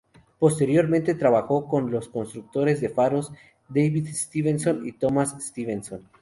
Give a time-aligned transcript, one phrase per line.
[0.39, 3.31] Posteriormente, trabajó con los constructores de faros
[3.69, 6.09] David Stevenson y Thomas Stevenson.